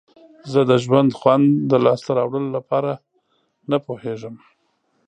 زه 0.51 0.59
د 0.69 0.71
ژوند 0.83 1.09
خوند 1.19 1.45
د 1.71 1.73
لاسته 1.85 2.11
راوړلو 2.19 2.49
لپاره 2.57 2.91
نه 3.71 3.77
پوهیږم. 3.85 4.35